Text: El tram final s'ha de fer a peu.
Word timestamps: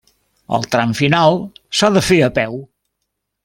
El 0.57 0.63
tram 0.75 0.95
final 1.01 1.37
s'ha 1.81 1.93
de 1.99 2.05
fer 2.09 2.21
a 2.29 2.33
peu. 2.41 2.61